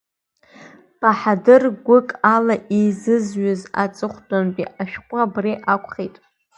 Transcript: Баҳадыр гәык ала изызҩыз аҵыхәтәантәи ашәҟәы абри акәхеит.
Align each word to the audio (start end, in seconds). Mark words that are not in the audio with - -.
Баҳадыр 0.99 1.63
гәык 1.85 2.09
ала 2.35 2.55
изызҩыз 2.79 3.61
аҵыхәтәантәи 3.83 4.71
ашәҟәы 4.81 5.17
абри 5.25 5.53
акәхеит. 5.73 6.15